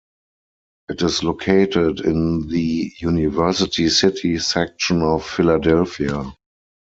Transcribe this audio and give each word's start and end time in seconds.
It 0.89 1.03
is 1.03 1.21
located 1.21 1.99
in 1.99 2.47
the 2.47 2.91
University 2.97 3.87
City 3.89 4.39
section 4.39 5.03
of 5.03 5.23
Philadelphia. 5.23 6.33